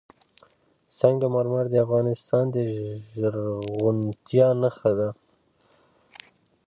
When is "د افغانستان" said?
1.71-2.45